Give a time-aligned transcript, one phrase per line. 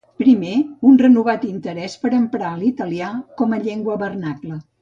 [0.21, 0.53] Primer,
[0.91, 3.13] un renovat interès per emprar l’italià
[3.43, 4.63] com a llengua vernacla.